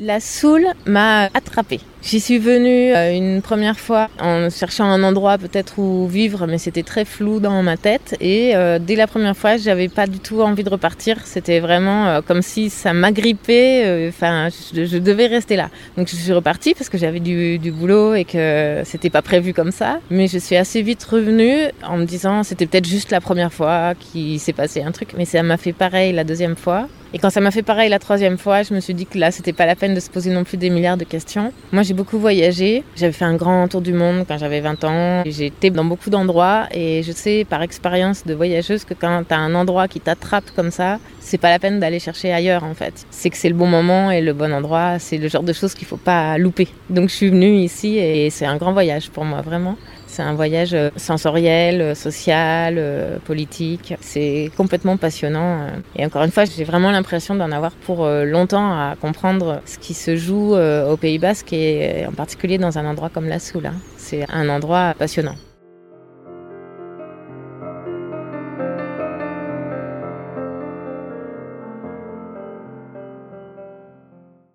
La 0.02 0.18
Soule 0.18 0.66
m'a 0.86 1.26
attrapée. 1.34 1.80
J'y 2.02 2.18
suis 2.18 2.38
venue 2.38 2.94
euh, 2.94 3.14
une 3.14 3.42
première 3.42 3.78
fois 3.78 4.08
en 4.20 4.48
cherchant 4.48 4.86
un 4.86 5.02
endroit 5.02 5.36
peut-être 5.36 5.78
où 5.78 6.08
vivre, 6.08 6.46
mais 6.46 6.56
c'était 6.56 6.82
très 6.82 7.04
flou 7.04 7.40
dans 7.40 7.62
ma 7.62 7.76
tête. 7.76 8.16
Et 8.20 8.56
euh, 8.56 8.78
dès 8.78 8.96
la 8.96 9.06
première 9.06 9.36
fois, 9.36 9.58
j'avais 9.58 9.88
pas 9.88 10.06
du 10.06 10.18
tout 10.18 10.40
envie 10.40 10.64
de 10.64 10.70
repartir. 10.70 11.18
C'était 11.26 11.60
vraiment 11.60 12.06
euh, 12.06 12.20
comme 12.22 12.40
si 12.40 12.70
ça 12.70 12.94
m'agrippait. 12.94 14.08
Enfin, 14.08 14.48
je, 14.74 14.96
devais 14.96 15.26
rester 15.26 15.56
là. 15.56 15.68
Donc 15.98 16.08
je 16.08 16.16
suis 16.16 16.32
repartie 16.32 16.72
parce 16.72 16.88
que 16.88 16.96
j'avais 16.96 17.20
du, 17.20 17.70
boulot 17.70 18.14
et 18.14 18.24
que 18.24 18.80
c'était 18.84 19.10
pas 19.10 19.22
prévu 19.22 19.52
comme 19.52 19.70
ça. 19.70 20.00
Mais 20.10 20.26
je 20.26 20.38
suis 20.38 20.56
assez 20.56 20.80
vite 20.80 21.04
revenue 21.04 21.66
en 21.86 21.98
me 21.98 22.06
disant 22.06 22.42
c'était 22.44 22.66
peut-être 22.66 22.88
juste 22.88 23.10
la 23.10 23.20
première 23.20 23.52
fois 23.52 23.92
qu'il 23.94 24.40
s'est 24.40 24.54
passé 24.54 24.82
un 24.82 24.90
truc, 24.90 25.10
mais 25.18 25.26
ça 25.26 25.42
m'a 25.42 25.58
fait 25.58 25.74
pareil 25.74 26.14
la 26.14 26.24
deuxième 26.24 26.56
fois. 26.56 26.88
Et 27.12 27.18
quand 27.18 27.30
ça 27.30 27.40
m'a 27.40 27.50
fait 27.50 27.62
pareil 27.62 27.90
la 27.90 27.98
troisième 27.98 28.38
fois, 28.38 28.62
je 28.62 28.72
me 28.72 28.78
suis 28.78 28.94
dit 28.94 29.04
que 29.04 29.18
là, 29.18 29.32
c'était 29.32 29.52
pas 29.52 29.66
la 29.66 29.74
peine 29.74 29.94
de 29.94 30.00
se 30.00 30.08
poser 30.08 30.30
non 30.30 30.44
plus 30.44 30.56
des 30.56 30.70
milliards 30.70 30.96
de 30.96 31.04
questions. 31.04 31.52
Moi, 31.72 31.82
j'ai 31.90 31.94
beaucoup 31.94 32.20
voyagé. 32.20 32.84
J'avais 32.94 33.10
fait 33.12 33.24
un 33.24 33.34
grand 33.34 33.66
tour 33.66 33.80
du 33.80 33.92
monde 33.92 34.24
quand 34.28 34.38
j'avais 34.38 34.60
20 34.60 34.84
ans. 34.84 35.24
Été 35.24 35.70
dans 35.70 35.84
beaucoup 35.84 36.08
d'endroits 36.08 36.68
et 36.72 37.02
je 37.02 37.10
sais 37.10 37.44
par 37.44 37.62
expérience 37.62 38.24
de 38.24 38.32
voyageuse 38.32 38.84
que 38.84 38.94
quand 38.94 39.24
tu 39.26 39.34
as 39.34 39.38
un 39.38 39.56
endroit 39.56 39.88
qui 39.88 39.98
t'attrape 39.98 40.52
comme 40.54 40.70
ça, 40.70 41.00
c'est 41.18 41.38
pas 41.38 41.50
la 41.50 41.58
peine 41.58 41.80
d'aller 41.80 41.98
chercher 41.98 42.32
ailleurs 42.32 42.62
en 42.62 42.74
fait. 42.74 43.06
C'est 43.10 43.28
que 43.28 43.36
c'est 43.36 43.48
le 43.48 43.56
bon 43.56 43.66
moment 43.66 44.12
et 44.12 44.20
le 44.20 44.32
bon 44.32 44.52
endroit. 44.52 45.00
C'est 45.00 45.18
le 45.18 45.26
genre 45.26 45.42
de 45.42 45.52
choses 45.52 45.74
qu'il 45.74 45.88
faut 45.88 45.96
pas 45.96 46.38
louper. 46.38 46.68
Donc, 46.90 47.08
je 47.08 47.14
suis 47.16 47.30
venue 47.30 47.56
ici 47.56 47.98
et 47.98 48.30
c'est 48.30 48.46
un 48.46 48.56
grand 48.56 48.72
voyage 48.72 49.10
pour 49.10 49.24
moi, 49.24 49.40
vraiment. 49.40 49.76
C'est 50.10 50.22
un 50.22 50.34
voyage 50.34 50.74
euh, 50.74 50.90
sensoriel, 50.96 51.80
euh, 51.80 51.94
social, 51.94 52.74
euh, 52.78 53.18
politique. 53.24 53.94
C'est 54.00 54.50
complètement 54.56 54.96
passionnant. 54.96 55.68
Et 55.94 56.04
encore 56.04 56.24
une 56.24 56.32
fois, 56.32 56.44
j'ai 56.46 56.64
vraiment 56.64 56.90
l'impression 56.90 57.36
d'en 57.36 57.52
avoir 57.52 57.70
pour 57.70 58.06
longtemps 58.08 58.72
à 58.72 58.96
comprendre 59.00 59.60
ce 59.66 59.78
qui 59.78 59.94
se 59.94 60.16
joue 60.16 60.54
au 60.54 60.96
Pays 60.96 61.18
Basque 61.18 61.52
et 61.52 62.06
en 62.06 62.12
particulier 62.12 62.58
dans 62.58 62.78
un 62.78 62.86
endroit 62.86 63.08
comme 63.08 63.28
la 63.28 63.38
Soula. 63.38 63.72
C'est 63.96 64.26
un 64.30 64.48
endroit 64.48 64.94
passionnant. 64.98 65.36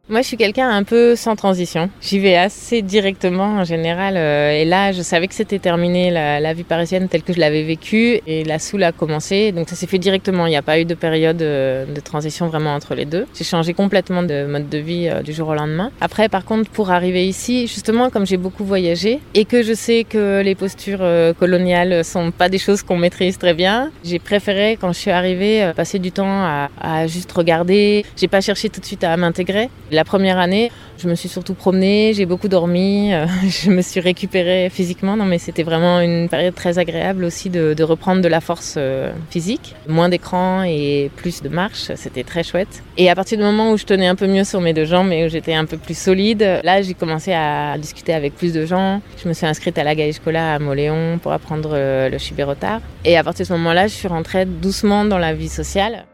Moi, 0.07 0.21
je 0.21 0.27
suis 0.27 0.38
quelqu'un 0.38 0.69
un 0.69 0.83
peu 0.83 1.15
sans 1.15 1.35
transition. 1.35 1.89
J'y 2.00 2.19
vais 2.19 2.35
assez 2.35 2.83
directement 2.83 3.55
en 3.55 3.63
général. 3.63 4.17
Euh, 4.17 4.51
et 4.51 4.63
là, 4.63 4.91
je 4.91 5.01
savais 5.01 5.27
que 5.27 5.33
c'était 5.33 5.57
terminé 5.57 6.12
la, 6.12 6.53
vie 6.53 6.63
parisienne 6.63 7.09
telle 7.09 7.24
que 7.24 7.33
je 7.33 7.39
l'avais 7.39 7.63
vécue. 7.63 8.19
Et 8.27 8.43
la 8.43 8.59
soule 8.59 8.83
a 8.83 8.91
commencé. 8.91 9.51
Donc 9.51 9.67
ça 9.67 9.75
s'est 9.75 9.88
fait 9.88 9.97
directement. 9.97 10.45
Il 10.45 10.51
n'y 10.51 10.57
a 10.57 10.62
pas 10.62 10.79
eu 10.79 10.85
de 10.85 10.93
période 10.93 11.41
euh, 11.41 11.88
de 11.91 12.00
transition 12.01 12.45
vraiment 12.50 12.75
entre 12.75 12.93
les 12.93 13.05
deux. 13.05 13.25
J'ai 13.33 13.43
changé 13.43 13.74
complètement 13.74 14.21
de 14.21 14.45
mode 14.45 14.69
de 14.69 14.77
vie 14.77 15.09
euh, 15.09 15.24
du 15.24 15.33
jour 15.33 15.47
au 15.47 15.55
lendemain. 15.55 15.89
Après, 16.01 16.29
par 16.29 16.45
contre, 16.45 16.69
pour 16.69 16.91
arriver 16.91 17.27
ici, 17.27 17.65
justement, 17.65 18.12
comme 18.12 18.27
j'ai 18.27 18.38
beaucoup 18.38 18.63
voyagé 18.63 19.21
et 19.33 19.45
que 19.45 19.63
je 19.63 19.74
sais 19.74 20.03
que 20.07 20.43
les 20.45 20.53
postures 20.53 21.03
coloniales 21.39 22.05
sont 22.05 22.29
pas 22.29 22.47
des 22.47 22.59
choses 22.59 22.83
qu'on 22.83 22.97
maîtrise 22.97 23.39
très 23.39 23.55
bien, 23.55 23.89
j'ai 24.03 24.19
préféré, 24.19 24.77
quand 24.79 24.93
je 24.93 25.00
suis 25.00 25.12
arrivée, 25.12 25.71
passer 25.75 25.97
du 25.97 26.12
temps 26.12 26.43
à, 26.43 26.69
à 26.79 27.07
juste 27.07 27.31
regarder. 27.31 28.05
J'ai 28.15 28.27
pas 28.27 28.41
cherché 28.41 28.69
tout 28.69 28.79
de 28.79 28.85
suite 28.85 29.03
à 29.03 29.17
m'intégrer 29.17 29.69
La 29.95 30.03
première 30.03 30.39
année, 30.39 30.73
je 30.97 31.07
me 31.07 31.15
suis 31.15 31.29
surtout 31.29 31.53
promenée, 31.53 32.11
j'ai 32.13 32.25
beaucoup 32.25 32.49
dormi, 32.49 33.13
euh, 33.13 33.27
je 33.47 33.71
me 33.71 33.81
suis 33.81 34.01
récupérée 34.01 34.69
physiquement, 34.69 35.15
non 35.15 35.23
mais 35.23 35.37
c'était 35.37 35.63
vraiment 35.63 36.01
une 36.01 36.27
période 36.27 36.53
très 36.53 36.79
agréable 36.79 37.23
aussi 37.23 37.49
de, 37.49 37.81
reprendre 37.81 38.21
de 38.21 38.27
la 38.27 38.41
force 38.41 38.75
euh, 38.77 39.13
physique, 39.29 39.73
moins 39.87 40.09
d'écran 40.09 40.63
et 40.63 41.09
plus 41.15 41.41
de 41.41 41.47
marche, 41.47 41.91
c'était 41.95 42.25
très 42.25 42.43
chouette. 42.43 42.83
Et 42.97 43.09
à 43.09 43.15
partir 43.15 43.37
du 43.37 43.45
moment 43.45 43.71
où 43.71 43.77
je 43.77 43.85
tenais 43.85 44.07
un 44.07 44.15
peu 44.15 44.27
mieux 44.27 44.43
sur 44.43 44.59
mes 44.59 44.73
deux 44.73 44.83
jambes 44.83 45.13
et 45.13 45.27
où 45.27 45.29
j'étais 45.29 45.53
un 45.53 45.63
peu 45.63 45.77
plus 45.77 45.97
solide, 45.97 46.59
là 46.65 46.81
j'ai 46.81 46.93
commencé 46.93 47.31
à 47.31 47.77
discuter 47.77 48.13
avec 48.13 48.35
plus 48.35 48.51
de 48.51 48.65
gens. 48.65 49.01
Je 49.23 49.29
me 49.29 49.33
suis 49.33 49.45
inscrite 49.45 49.77
à 49.77 49.85
la 49.85 49.95
Gaïscola 49.95 50.55
à 50.55 50.59
Moléon 50.59 51.19
pour 51.19 51.31
apprendre 51.31 51.69
euh, 51.71 52.09
le 52.09 52.17
chibérotard. 52.17 52.81
Et 53.05 53.15
à 53.15 53.23
partir 53.23 53.45
de 53.45 53.47
ce 53.47 53.53
moment-là, 53.53 53.87
je 53.87 53.93
suis 53.93 54.09
rentrée 54.09 54.43
doucement 54.43 55.05
dans 55.05 55.19
la 55.19 55.33
vie 55.33 55.47
sociale. 55.47 56.05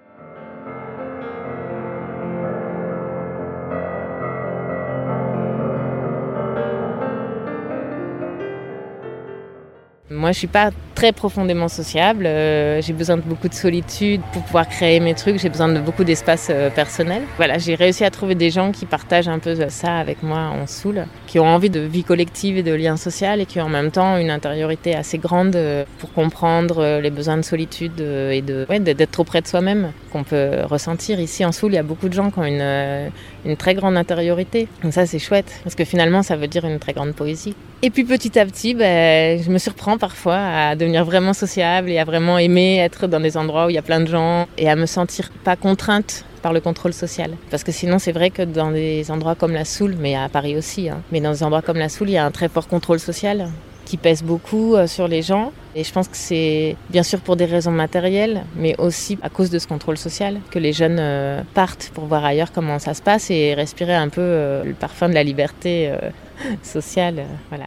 Moi, 10.12 10.34
je 10.34 10.39
suis 10.39 10.48
pas 10.48 10.72
très 11.01 11.13
profondément 11.13 11.67
sociable. 11.67 12.27
Euh, 12.27 12.79
j'ai 12.79 12.93
besoin 12.93 13.17
de 13.17 13.24
beaucoup 13.24 13.48
de 13.48 13.55
solitude 13.55 14.22
pour 14.31 14.43
pouvoir 14.43 14.70
créer 14.70 15.00
mes 15.00 15.15
trucs. 15.15 15.39
J'ai 15.39 15.50
besoin 15.50 15.67
de 15.67 15.79
beaucoup 15.79 16.03
d'espace 16.03 16.50
euh, 16.51 16.70
personnel. 16.70 17.24
Voilà, 17.38 17.58
j'ai 17.58 17.74
réussi 17.74 18.03
à 18.03 18.12
trouver 18.12 18.36
des 18.36 18.51
gens 18.51 18.72
qui 18.72 18.86
partagent 18.86 19.27
un 19.27 19.39
peu 19.39 19.55
ça 19.70 19.98
avec 19.98 20.22
moi 20.22 20.38
en 20.38 20.67
soul, 20.67 21.08
qui 21.25 21.39
ont 21.39 21.48
envie 21.48 21.72
de 21.72 21.79
vie 21.79 22.03
collective 22.03 22.55
et 22.60 22.62
de 22.62 22.72
lien 22.72 22.98
social 22.98 23.41
et 23.41 23.48
qui 23.48 23.60
ont 23.60 23.63
en 23.63 23.70
même 23.70 23.89
temps 23.89 24.17
une 24.17 24.29
intériorité 24.29 24.93
assez 24.93 25.17
grande 25.17 25.55
euh, 25.55 25.86
pour 25.98 26.13
comprendre 26.13 27.00
les 27.01 27.10
besoins 27.10 27.38
de 27.38 27.41
solitude 27.41 28.00
et 28.00 28.43
de 28.43 28.67
d'être 28.77 29.12
trop 29.12 29.24
près 29.24 29.41
de 29.41 29.48
soi-même 29.48 29.93
qu'on 30.12 30.24
peut 30.24 30.51
ressentir. 30.65 31.20
Ici 31.20 31.43
en 31.43 31.51
soul, 31.51 31.72
il 31.72 31.75
y 31.77 31.79
a 31.79 31.84
beaucoup 31.84 32.10
de 32.10 32.13
gens 32.13 32.29
qui 32.29 32.38
ont 32.38 32.46
une, 32.46 33.12
une 33.43 33.58
très 33.58 33.74
grande 33.74 33.98
intériorité. 33.98 34.67
Donc 34.84 34.93
ça, 34.93 35.08
c'est 35.08 35.17
chouette 35.17 35.51
parce 35.63 35.74
que 35.74 35.84
finalement, 35.84 36.22
ça 36.22 36.36
veut 36.36 36.48
dire 36.48 36.63
une 36.65 36.77
très 36.77 36.93
grande 36.93 37.13
poésie. 37.13 37.55
Et 37.84 37.89
puis 37.89 38.03
petit 38.03 38.38
à 38.38 38.46
petit, 38.46 38.75
ben, 38.75 39.41
je 39.41 39.50
me 39.50 39.58
surprends 39.58 39.98
parfois 39.98 40.38
à 40.38 40.75
devenir 40.75 40.90
vraiment 41.00 41.33
sociable 41.33 41.89
et 41.89 42.00
à 42.00 42.03
vraiment 42.03 42.38
aimer 42.38 42.77
être 42.77 43.07
dans 43.07 43.19
des 43.19 43.38
endroits 43.38 43.67
où 43.67 43.69
il 43.69 43.75
y 43.75 43.79
a 43.79 43.81
plein 43.81 44.01
de 44.01 44.07
gens 44.07 44.48
et 44.57 44.69
à 44.69 44.75
me 44.75 44.86
sentir 44.86 45.29
pas 45.43 45.55
contrainte 45.55 46.25
par 46.41 46.53
le 46.53 46.60
contrôle 46.60 46.93
social. 46.93 47.31
Parce 47.50 47.63
que 47.63 47.71
sinon, 47.71 48.00
c'est 48.00 48.12
vrai 48.12 48.29
que 48.29 48.41
dans 48.41 48.71
des 48.71 49.12
endroits 49.12 49.36
comme 49.36 49.53
la 49.53 49.65
Soule, 49.65 49.95
mais 50.00 50.15
à 50.15 50.27
Paris 50.29 50.57
aussi, 50.57 50.89
hein, 50.89 51.01
mais 51.12 51.21
dans 51.21 51.31
des 51.31 51.43
endroits 51.43 51.62
comme 51.62 51.77
la 51.77 51.89
Soule, 51.89 52.10
il 52.10 52.13
y 52.13 52.17
a 52.17 52.25
un 52.25 52.31
très 52.31 52.50
fort 52.50 52.67
contrôle 52.67 53.00
social 53.00 53.50
qui 53.86 53.98
pèse 53.98 54.24
beaucoup 54.24 54.75
euh, 54.75 54.88
sur 54.88 55.07
les 55.07 55.21
gens. 55.21 55.51
Et 55.75 55.83
je 55.83 55.91
pense 55.91 56.07
que 56.07 56.17
c'est 56.17 56.75
bien 56.89 57.03
sûr 57.03 57.19
pour 57.19 57.36
des 57.36 57.45
raisons 57.45 57.71
matérielles, 57.71 58.43
mais 58.55 58.75
aussi 58.77 59.17
à 59.21 59.29
cause 59.29 59.50
de 59.50 59.60
ce 59.60 59.67
contrôle 59.67 59.98
social 59.98 60.39
que 60.50 60.60
les 60.60 60.74
jeunes 60.74 61.00
euh, 61.00 61.41
partent 61.53 61.91
pour 61.93 62.05
voir 62.05 62.24
ailleurs 62.24 62.51
comment 62.51 62.79
ça 62.79 62.93
se 62.93 63.01
passe 63.01 63.29
et 63.31 63.53
respirer 63.53 63.95
un 63.95 64.10
peu 64.10 64.21
euh, 64.21 64.63
le 64.63 64.74
parfum 64.74 65.10
de 65.10 65.13
la 65.13 65.24
liberté 65.24 65.93
sociale. 66.63 67.25
voilà. 67.50 67.65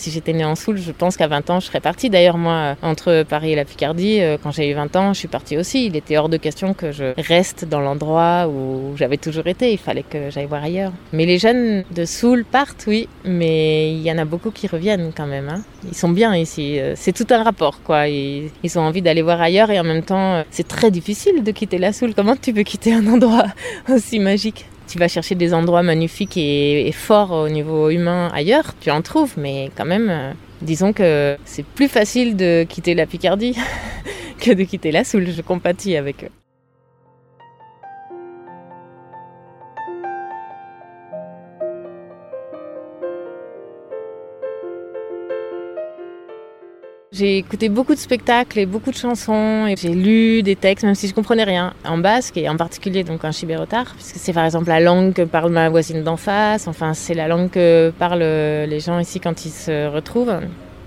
Si 0.00 0.10
j'étais 0.10 0.32
née 0.32 0.46
en 0.46 0.54
Soule, 0.54 0.78
je 0.78 0.92
pense 0.92 1.18
qu'à 1.18 1.26
20 1.28 1.50
ans, 1.50 1.60
je 1.60 1.66
serais 1.66 1.80
partie. 1.80 2.08
D'ailleurs, 2.08 2.38
moi, 2.38 2.74
entre 2.80 3.22
Paris 3.28 3.52
et 3.52 3.54
la 3.54 3.66
Picardie, 3.66 4.22
euh, 4.22 4.38
quand 4.42 4.50
j'ai 4.50 4.70
eu 4.70 4.72
20 4.72 4.96
ans, 4.96 5.12
je 5.12 5.18
suis 5.18 5.28
partie 5.28 5.58
aussi. 5.58 5.84
Il 5.84 5.94
était 5.94 6.16
hors 6.16 6.30
de 6.30 6.38
question 6.38 6.72
que 6.72 6.90
je 6.90 7.12
reste 7.20 7.66
dans 7.66 7.80
l'endroit 7.80 8.48
où 8.48 8.94
j'avais 8.96 9.18
toujours 9.18 9.46
été. 9.46 9.72
Il 9.72 9.76
fallait 9.78 10.02
que 10.02 10.30
j'aille 10.30 10.46
voir 10.46 10.64
ailleurs. 10.64 10.92
Mais 11.12 11.26
les 11.26 11.38
jeunes 11.38 11.84
de 11.94 12.06
Soule 12.06 12.46
partent, 12.46 12.84
oui, 12.86 13.08
mais 13.26 13.92
il 13.92 14.00
y 14.00 14.10
en 14.10 14.16
a 14.16 14.24
beaucoup 14.24 14.50
qui 14.50 14.66
reviennent 14.68 15.12
quand 15.14 15.26
même. 15.26 15.50
hein. 15.50 15.60
Ils 15.86 15.94
sont 15.94 16.08
bien 16.08 16.34
ici. 16.34 16.78
Euh, 16.80 16.94
C'est 16.96 17.12
tout 17.12 17.26
un 17.28 17.42
rapport, 17.42 17.82
quoi. 17.82 18.08
Ils, 18.08 18.48
ils 18.62 18.78
ont 18.78 18.82
envie 18.82 19.02
d'aller 19.02 19.20
voir 19.20 19.38
ailleurs 19.42 19.70
et 19.70 19.78
en 19.78 19.84
même 19.84 20.02
temps, 20.02 20.36
euh, 20.36 20.42
c'est 20.50 20.66
très 20.66 20.90
difficile 20.90 21.44
de 21.44 21.50
quitter 21.50 21.76
la 21.76 21.92
Soule. 21.92 22.14
Comment 22.14 22.36
tu 22.36 22.54
peux 22.54 22.62
quitter 22.62 22.94
un 22.94 23.06
endroit 23.06 23.44
aussi 23.90 24.18
magique? 24.18 24.64
Tu 24.90 24.98
vas 24.98 25.08
chercher 25.08 25.36
des 25.36 25.54
endroits 25.54 25.82
magnifiques 25.82 26.36
et, 26.36 26.90
forts 26.92 27.30
au 27.30 27.48
niveau 27.48 27.90
humain 27.90 28.28
ailleurs, 28.34 28.74
tu 28.80 28.90
en 28.90 29.02
trouves, 29.02 29.34
mais 29.36 29.70
quand 29.76 29.84
même, 29.84 30.10
euh, 30.10 30.32
disons 30.62 30.92
que 30.92 31.36
c'est 31.44 31.64
plus 31.64 31.88
facile 31.88 32.36
de 32.36 32.66
quitter 32.68 32.94
la 32.94 33.06
Picardie 33.06 33.56
que 34.40 34.50
de 34.50 34.64
quitter 34.64 34.90
la 34.90 35.04
Soule. 35.04 35.28
Je 35.30 35.42
compatis 35.42 35.96
avec 35.96 36.24
eux. 36.24 36.39
J'ai 47.20 47.36
écouté 47.36 47.68
beaucoup 47.68 47.94
de 47.94 47.98
spectacles 47.98 48.60
et 48.60 48.64
beaucoup 48.64 48.90
de 48.90 48.96
chansons 48.96 49.66
et 49.66 49.76
j'ai 49.76 49.90
lu 49.90 50.42
des 50.42 50.56
textes, 50.56 50.86
même 50.86 50.94
si 50.94 51.06
je 51.06 51.12
comprenais 51.12 51.44
rien, 51.44 51.74
en 51.84 51.98
basque 51.98 52.38
et 52.38 52.48
en 52.48 52.56
particulier 52.56 53.04
donc 53.04 53.24
en 53.24 53.30
chibérotard, 53.30 53.92
puisque 53.94 54.16
c'est 54.16 54.32
par 54.32 54.46
exemple 54.46 54.68
la 54.68 54.80
langue 54.80 55.12
que 55.12 55.20
parle 55.20 55.52
ma 55.52 55.68
voisine 55.68 56.02
d'en 56.02 56.16
face, 56.16 56.66
enfin 56.66 56.94
c'est 56.94 57.12
la 57.12 57.28
langue 57.28 57.50
que 57.50 57.92
parlent 57.98 58.20
les 58.20 58.80
gens 58.80 58.98
ici 58.98 59.20
quand 59.20 59.44
ils 59.44 59.50
se 59.50 59.86
retrouvent. 59.88 60.32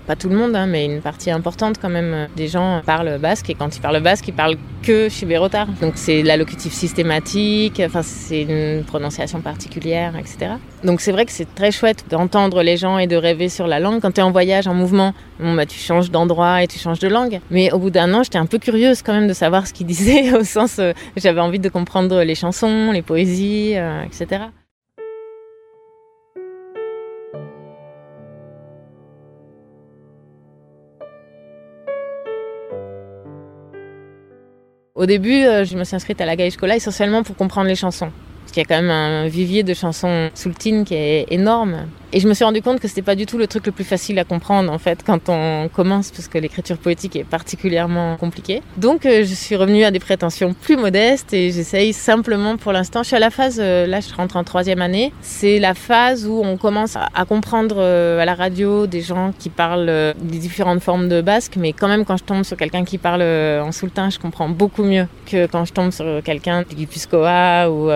Pas 0.06 0.16
tout 0.16 0.28
le 0.28 0.36
monde, 0.36 0.54
hein, 0.54 0.66
mais 0.66 0.84
une 0.84 1.00
partie 1.00 1.30
importante 1.30 1.76
quand 1.80 1.88
même 1.88 2.28
des 2.36 2.48
gens 2.48 2.82
parlent 2.84 3.18
basque 3.18 3.50
et 3.50 3.54
quand 3.54 3.74
ils 3.76 3.80
parlent 3.80 4.02
basque, 4.02 4.28
ils 4.28 4.34
parlent 4.34 4.56
que 4.82 5.08
chibérotard. 5.08 5.68
Donc 5.80 5.94
c'est 5.96 6.22
l'allocutif 6.22 6.72
systématique, 6.72 7.80
enfin 7.84 8.02
c'est 8.02 8.42
une 8.42 8.84
prononciation 8.84 9.40
particulière, 9.40 10.14
etc. 10.16 10.52
Donc 10.82 11.00
c'est 11.00 11.12
vrai 11.12 11.24
que 11.24 11.32
c'est 11.32 11.54
très 11.54 11.70
chouette 11.70 12.04
d'entendre 12.10 12.62
les 12.62 12.76
gens 12.76 12.98
et 12.98 13.06
de 13.06 13.16
rêver 13.16 13.48
sur 13.48 13.66
la 13.66 13.80
langue. 13.80 14.00
Quand 14.00 14.12
tu 14.12 14.20
es 14.20 14.22
en 14.22 14.30
voyage, 14.30 14.66
en 14.66 14.74
mouvement, 14.74 15.14
bon, 15.40 15.54
bah, 15.54 15.66
tu 15.66 15.78
changes 15.78 16.10
d'endroit 16.10 16.62
et 16.62 16.66
tu 16.66 16.78
changes 16.78 16.98
de 16.98 17.08
langue. 17.08 17.40
Mais 17.50 17.72
au 17.72 17.78
bout 17.78 17.90
d'un 17.90 18.12
an, 18.12 18.22
j'étais 18.22 18.38
un 18.38 18.46
peu 18.46 18.58
curieuse 18.58 19.02
quand 19.02 19.14
même 19.14 19.28
de 19.28 19.32
savoir 19.32 19.66
ce 19.66 19.72
qu'ils 19.72 19.86
disaient, 19.94 20.34
au 20.34 20.44
sens 20.44 20.78
euh, 20.78 20.92
j'avais 21.16 21.40
envie 21.40 21.58
de 21.58 21.68
comprendre 21.68 22.22
les 22.22 22.34
chansons, 22.34 22.92
les 22.92 23.02
poésies, 23.02 23.72
euh, 23.76 24.02
etc. 24.02 24.44
Au 35.04 35.06
début, 35.06 35.44
euh, 35.44 35.66
je 35.66 35.76
me 35.76 35.84
suis 35.84 35.94
inscrite 35.94 36.18
à 36.22 36.24
la 36.24 36.34
Gaïscola 36.34 36.76
essentiellement 36.76 37.22
pour 37.22 37.36
comprendre 37.36 37.68
les 37.68 37.74
chansons. 37.74 38.10
Parce 38.44 38.52
qu'il 38.52 38.62
y 38.62 38.66
a 38.66 38.68
quand 38.68 38.80
même 38.80 38.90
un 38.90 39.26
vivier 39.26 39.62
de 39.62 39.74
chansons 39.74 40.30
soultines 40.34 40.84
qui 40.84 40.94
est 40.94 41.26
énorme. 41.30 41.86
Et 42.16 42.20
je 42.20 42.28
me 42.28 42.34
suis 42.34 42.44
rendu 42.44 42.62
compte 42.62 42.78
que 42.78 42.86
c'était 42.86 43.02
pas 43.02 43.16
du 43.16 43.26
tout 43.26 43.38
le 43.38 43.48
truc 43.48 43.66
le 43.66 43.72
plus 43.72 43.82
facile 43.82 44.20
à 44.20 44.24
comprendre 44.24 44.70
en 44.72 44.78
fait 44.78 45.02
quand 45.04 45.28
on 45.28 45.68
commence 45.68 46.12
parce 46.12 46.28
que 46.28 46.38
l'écriture 46.38 46.78
poétique 46.78 47.16
est 47.16 47.24
particulièrement 47.24 48.16
compliquée. 48.16 48.62
Donc 48.76 49.04
euh, 49.04 49.24
je 49.24 49.34
suis 49.34 49.56
revenue 49.56 49.82
à 49.82 49.90
des 49.90 49.98
prétentions 49.98 50.54
plus 50.54 50.76
modestes 50.76 51.32
et 51.32 51.50
j'essaye 51.50 51.92
simplement 51.92 52.56
pour 52.56 52.70
l'instant. 52.70 53.02
Je 53.02 53.08
suis 53.08 53.16
à 53.16 53.18
la 53.18 53.30
phase, 53.30 53.58
euh, 53.60 53.88
là 53.88 53.98
je 53.98 54.14
rentre 54.14 54.36
en 54.36 54.44
troisième 54.44 54.80
année, 54.80 55.12
c'est 55.22 55.58
la 55.58 55.74
phase 55.74 56.24
où 56.24 56.40
on 56.44 56.56
commence 56.56 56.94
à, 56.94 57.24
comprendre 57.24 57.78
euh, 57.80 58.20
à 58.20 58.24
la 58.24 58.36
radio 58.36 58.86
des 58.86 59.00
gens 59.00 59.32
qui 59.36 59.48
parlent 59.48 60.14
des 60.16 60.38
différentes 60.38 60.84
formes 60.84 61.08
de 61.08 61.20
basque, 61.20 61.54
mais 61.56 61.72
quand 61.72 61.88
même 61.88 62.04
quand 62.04 62.16
je 62.16 62.22
tombe 62.22 62.44
sur 62.44 62.56
quelqu'un 62.56 62.84
qui 62.84 62.98
parle 62.98 63.22
en 63.22 63.72
soultain, 63.72 64.10
je 64.10 64.20
comprends 64.20 64.48
beaucoup 64.48 64.84
mieux 64.84 65.08
que 65.26 65.46
quand 65.46 65.64
je 65.64 65.72
tombe 65.72 65.90
sur 65.90 66.22
quelqu'un 66.22 66.62
du 66.62 66.76
Guipuscoa 66.76 67.68
ou, 67.68 67.88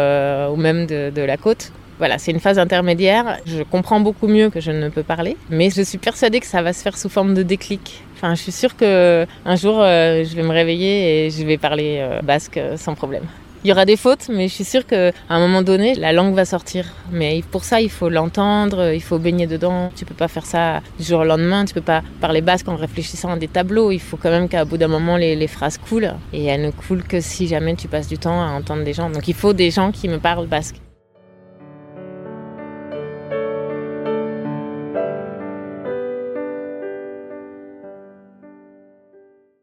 ou 0.50 0.56
même 0.56 0.86
de, 0.86 1.22
la 1.22 1.36
côte. 1.36 1.72
Voilà, 1.98 2.18
c'est 2.18 2.30
une 2.30 2.40
phase 2.40 2.58
intermédiaire. 2.58 3.38
Je 3.44 3.62
comprends 3.62 4.00
beaucoup 4.00 4.28
mieux 4.28 4.50
que 4.50 4.60
je 4.60 4.70
ne 4.70 4.88
peux 4.88 5.02
parler, 5.02 5.36
mais 5.50 5.70
je 5.70 5.82
suis 5.82 5.98
persuadée 5.98 6.38
que 6.38 6.46
ça 6.46 6.62
va 6.62 6.72
se 6.72 6.82
faire 6.82 6.96
sous 6.96 7.08
forme 7.08 7.34
de 7.34 7.42
déclic. 7.42 8.02
Enfin, 8.14 8.34
je 8.34 8.42
suis 8.42 8.52
sûre 8.52 8.76
que 8.76 9.26
un 9.44 9.56
jour, 9.56 9.80
euh, 9.80 10.24
je 10.24 10.34
vais 10.34 10.42
me 10.42 10.52
réveiller 10.52 11.26
et 11.26 11.30
je 11.30 11.44
vais 11.44 11.56
parler 11.56 11.98
euh, 12.00 12.20
basque 12.22 12.56
euh, 12.56 12.76
sans 12.76 12.94
problème. 12.94 13.24
Il 13.64 13.68
y 13.68 13.72
aura 13.72 13.84
des 13.84 13.96
fautes, 13.96 14.28
mais 14.28 14.46
je 14.46 14.54
suis 14.54 14.64
sûre 14.64 14.86
qu'à 14.86 15.10
un 15.28 15.40
moment 15.40 15.62
donné, 15.62 15.96
la 15.96 16.12
langue 16.12 16.32
va 16.32 16.44
sortir. 16.44 16.84
Mais 17.10 17.42
pour 17.50 17.64
ça, 17.64 17.80
il 17.80 17.90
faut 17.90 18.08
l'entendre, 18.08 18.92
il 18.94 19.02
faut 19.02 19.18
baigner 19.18 19.48
dedans. 19.48 19.90
Tu 19.96 20.04
peux 20.04 20.14
pas 20.14 20.28
faire 20.28 20.46
ça 20.46 20.80
du 20.96 21.04
jour 21.04 21.20
au 21.20 21.24
lendemain. 21.24 21.64
Tu 21.64 21.74
peux 21.74 21.80
pas 21.80 22.02
parler 22.20 22.40
basque 22.40 22.68
en 22.68 22.76
réfléchissant 22.76 23.32
à 23.32 23.36
des 23.36 23.48
tableaux. 23.48 23.90
Il 23.90 23.98
faut 23.98 24.16
quand 24.16 24.30
même 24.30 24.48
qu'à 24.48 24.64
bout 24.64 24.76
d'un 24.76 24.86
moment, 24.86 25.16
les, 25.16 25.46
phrases 25.48 25.76
coulent. 25.76 26.14
Et 26.32 26.44
elles 26.44 26.62
ne 26.62 26.70
coulent 26.70 27.02
que 27.02 27.20
si 27.20 27.48
jamais 27.48 27.74
tu 27.74 27.88
passes 27.88 28.06
du 28.06 28.16
temps 28.16 28.40
à 28.40 28.46
entendre 28.46 28.84
des 28.84 28.92
gens. 28.92 29.10
Donc 29.10 29.26
il 29.26 29.34
faut 29.34 29.52
des 29.52 29.72
gens 29.72 29.90
qui 29.90 30.08
me 30.08 30.18
parlent 30.18 30.46
basque. 30.46 30.76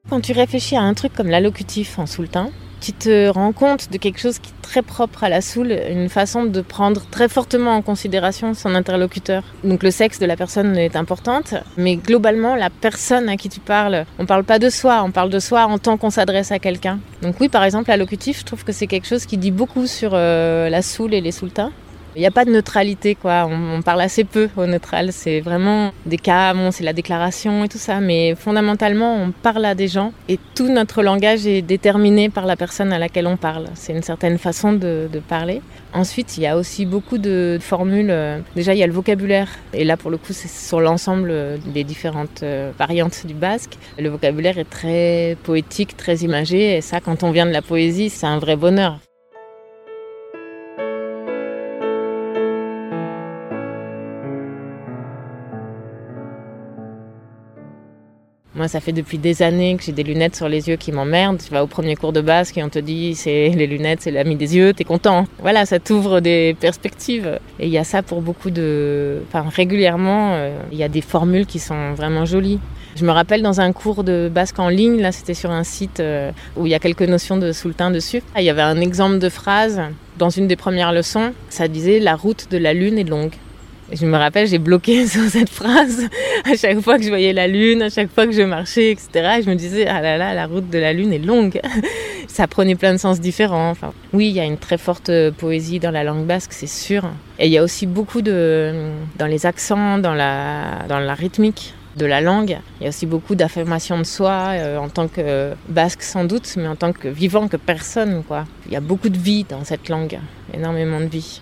Quand 0.10 0.20
tu 0.20 0.34
réfléchis 0.34 0.76
à 0.76 0.82
un 0.82 0.94
truc 0.94 1.14
comme 1.14 1.30
l'allocutif 1.30 1.98
en 1.98 2.06
soultain, 2.06 2.50
tu 2.86 2.94
te 2.94 3.30
rends 3.30 3.52
compte 3.52 3.92
de 3.92 3.98
quelque 3.98 4.20
chose 4.20 4.38
qui 4.38 4.52
est 4.52 4.62
très 4.62 4.84
propre 4.84 5.24
à 5.24 5.30
la 5.30 5.42
soule, 5.42 5.72
une 5.90 6.08
façon 6.08 6.46
de 6.46 6.62
prendre 6.62 7.02
très 7.10 7.28
fortement 7.28 7.72
en 7.72 7.82
considération 7.82 8.54
son 8.54 8.76
interlocuteur. 8.76 9.44
Donc 9.64 9.82
le 9.82 9.90
sexe 9.90 10.20
de 10.20 10.28
la 10.28 10.36
personne 10.36 10.78
est 10.78 10.96
importante, 10.96 11.56
mais 11.78 11.96
globalement 11.96 12.56
la 12.56 12.70
personne 12.70 13.28
à 13.28 13.38
qui 13.38 13.50
tu 13.50 13.60
parles, 13.60 14.06
on 14.20 14.28
parle 14.28 14.44
pas 14.44 14.60
de 14.60 14.70
soi, 14.70 15.02
on 15.04 15.10
parle 15.10 15.32
de 15.32 15.40
soi 15.40 15.66
en 15.66 15.80
tant 15.80 15.98
qu'on 15.98 16.12
s'adresse 16.12 16.52
à 16.52 16.60
quelqu'un. 16.60 17.00
Donc 17.24 17.40
oui, 17.40 17.50
par 17.50 17.64
exemple, 17.64 17.90
l'allocutif, 17.90 18.42
je 18.42 18.46
trouve 18.46 18.64
que 18.64 18.72
c'est 18.72 18.86
quelque 18.86 19.08
chose 19.08 19.26
qui 19.26 19.38
dit 19.38 19.50
beaucoup 19.50 19.88
sur 19.88 20.12
euh, 20.14 20.70
la 20.70 20.84
soule 20.84 21.16
et 21.16 21.22
les 21.22 21.32
soultins. 21.32 21.72
Il 22.16 22.20
n'y 22.20 22.26
a 22.26 22.32
pas 22.32 22.46
de 22.46 22.52
neutralité, 22.52 23.16
quoi. 23.16 23.46
On, 23.50 23.82
parle 23.82 24.02
assez 24.02 24.24
peu 24.24 24.50
au 24.56 24.66
neutral. 24.66 25.12
C'est 25.12 25.42
vraiment 25.42 25.92
des 26.06 26.18
cas, 26.18 26.54
bon, 26.54 26.72
c'est 26.72 26.84
la 26.84 26.94
déclaration 26.94 27.66
et 27.66 27.68
tout 27.68 27.78
ça, 27.78 28.00
mais 28.00 28.36
fondamentalement, 28.36 29.18
on 29.22 29.32
parle 29.32 29.66
à 29.66 29.76
des 29.76 29.90
gens 29.90 30.14
et 30.30 30.40
tout 30.56 30.70
notre 30.70 31.04
langage 31.04 31.46
est 31.46 31.62
déterminé 31.62 32.30
par 32.30 32.46
la 32.46 32.56
personne 32.56 32.94
à 32.94 33.00
laquelle 33.00 33.28
on 33.28 33.36
parle. 33.36 33.66
C'est 33.76 33.92
une 33.92 34.02
certaine 34.02 34.38
façon 34.38 34.74
de, 34.74 35.10
parler. 35.28 35.62
Ensuite, 35.94 36.38
il 36.38 36.44
y 36.44 36.48
a 36.48 36.58
aussi 36.58 36.86
beaucoup 36.86 37.18
de 37.18 37.58
formules. 37.60 38.14
Déjà, 38.56 38.74
il 38.74 38.78
y 38.78 38.84
a 38.84 38.88
le 38.88 38.94
vocabulaire. 38.94 39.50
Et 39.74 39.84
là, 39.84 39.98
pour 39.98 40.12
le 40.12 40.18
coup, 40.18 40.34
c'est 40.34 40.50
sur 40.50 40.82
l'ensemble 40.82 41.60
des 41.74 41.84
différentes 41.84 42.44
euh, 42.44 42.72
variantes 42.78 43.26
du 43.26 43.34
basque. 43.34 43.78
Le 43.98 44.10
vocabulaire 44.10 44.58
est 44.58 44.70
très 44.70 45.38
poétique, 45.44 45.98
très 45.98 46.18
imagé. 46.18 46.78
Et 46.78 46.82
ça, 46.82 47.00
quand 47.00 47.24
on 47.24 47.32
vient 47.32 47.46
de 47.46 47.52
la 47.52 47.62
poésie, 47.62 48.10
c'est 48.10 48.28
un 48.28 48.40
vrai 48.40 48.56
bonheur. 48.56 49.00
Ça 58.68 58.80
fait 58.80 58.92
depuis 58.92 59.18
des 59.18 59.42
années 59.42 59.76
que 59.78 59.84
j'ai 59.84 59.92
des 59.92 60.04
lunettes 60.04 60.36
sur 60.36 60.50
les 60.50 60.68
yeux 60.68 60.76
qui 60.76 60.92
m'emmerdent. 60.92 61.40
Tu 61.40 61.52
vas 61.52 61.64
au 61.64 61.68
premier 61.68 61.96
cours 61.96 62.14
de 62.14 62.22
basque 62.22 62.58
et 62.58 62.64
on 62.64 62.70
te 62.70 62.80
dit 62.80 63.16
c'est 63.16 63.50
les 63.56 63.68
lunettes, 63.68 64.02
c'est 64.02 64.12
l'ami 64.12 64.36
des 64.36 64.56
yeux, 64.56 64.74
t'es 64.74 64.84
content. 64.84 65.26
Voilà, 65.40 65.66
ça 65.66 65.80
t'ouvre 65.80 66.20
des 66.20 66.56
perspectives. 66.60 67.40
Et 67.60 67.68
il 67.68 67.72
y 67.72 67.78
a 67.78 67.84
ça 67.84 68.02
pour 68.02 68.22
beaucoup 68.22 68.50
de. 68.50 69.22
Enfin, 69.28 69.46
régulièrement, 69.50 70.34
euh, 70.34 70.58
il 70.72 70.78
y 70.78 70.84
a 70.84 70.90
des 70.90 71.02
formules 71.02 71.46
qui 71.46 71.60
sont 71.60 71.94
vraiment 71.94 72.26
jolies. 72.26 72.60
Je 72.96 73.06
me 73.06 73.12
rappelle 73.12 73.42
dans 73.42 73.60
un 73.60 73.74
cours 73.74 74.06
de 74.06 74.30
basque 74.34 74.58
en 74.58 74.70
ligne, 74.70 75.02
là 75.02 75.12
c'était 75.12 75.34
sur 75.34 75.52
un 75.52 75.66
site 75.66 76.00
euh, 76.00 76.32
où 76.56 76.66
il 76.66 76.70
y 76.70 76.76
a 76.76 76.80
quelques 76.80 77.02
notions 77.02 77.36
de 77.36 77.52
soultin 77.52 77.92
dessus. 77.92 78.22
Il 78.38 78.44
y 78.44 78.50
avait 78.50 78.62
un 78.62 78.80
exemple 78.80 79.20
de 79.20 79.28
phrase 79.28 79.82
dans 80.18 80.30
une 80.30 80.48
des 80.48 80.56
premières 80.56 80.94
leçons. 80.94 81.34
Ça 81.50 81.68
disait 81.68 82.00
La 82.00 82.16
route 82.16 82.48
de 82.50 82.58
la 82.58 82.74
lune 82.74 82.98
est 82.98 83.04
longue 83.04 83.34
je 83.92 84.06
me 84.06 84.18
rappelle, 84.18 84.48
j'ai 84.48 84.58
bloqué 84.58 85.08
sur 85.08 85.24
cette 85.30 85.50
phrase 85.50 86.08
à 86.44 86.56
chaque 86.56 86.80
fois 86.80 86.98
que 86.98 87.04
je 87.04 87.10
voyais 87.10 87.34
la 87.34 87.48
lune, 87.48 87.82
à 87.82 87.90
chaque 87.90 88.12
fois 88.12 88.26
que 88.26 88.32
je 88.32 88.42
marchais, 88.42 88.92
etc. 88.92 89.38
Et 89.40 89.44
je 89.44 89.50
me 89.50 89.56
disais, 89.56 89.88
ah 89.88 90.02
là 90.02 90.18
là, 90.18 90.34
la 90.34 90.48
route 90.48 90.70
de 90.70 90.80
la 90.80 90.94
lune 90.94 91.14
est 91.14 91.20
longue. 91.20 91.60
Ça 92.28 92.48
prenait 92.48 92.76
plein 92.76 92.94
de 92.94 92.98
sens 92.98 93.20
différents. 93.20 93.70
Enfin, 93.70 93.94
oui, 94.12 94.28
il 94.28 94.36
y 94.36 94.40
a 94.40 94.46
une 94.46 94.58
très 94.58 94.78
forte 94.78 95.12
poésie 95.38 95.80
dans 95.80 95.92
la 95.92 96.04
langue 96.04 96.26
basque, 96.26 96.52
c'est 96.54 96.68
sûr. 96.68 97.04
Et 97.40 97.46
il 97.48 97.52
y 97.52 97.58
a 97.58 97.64
aussi 97.64 97.86
beaucoup 97.86 98.22
de, 98.22 98.90
dans 99.18 99.28
les 99.28 99.46
accents, 99.46 99.98
dans 100.00 100.14
la, 100.14 100.86
dans 100.90 101.00
la 101.00 101.14
rythmique 101.14 101.74
de 101.96 102.06
la 102.06 102.22
langue. 102.22 102.58
Il 102.80 102.84
y 102.84 102.86
a 102.88 102.90
aussi 102.90 103.06
beaucoup 103.06 103.36
d'affirmation 103.36 103.98
de 103.98 104.04
soi 104.04 104.50
euh, 104.54 104.78
en 104.78 104.90
tant 104.90 105.08
que 105.08 105.54
basque 105.70 106.02
sans 106.02 106.26
doute, 106.26 106.54
mais 106.58 106.68
en 106.68 106.76
tant 106.76 106.92
que 106.92 107.08
vivant, 107.08 107.48
que 107.48 107.58
personne. 107.58 108.24
Il 108.66 108.74
y 108.74 108.76
a 108.76 108.82
beaucoup 108.82 109.10
de 109.10 109.18
vie 109.18 109.46
dans 109.48 109.64
cette 109.64 109.90
langue, 109.90 110.20
énormément 110.54 111.00
de 111.00 111.06
vie. 111.06 111.42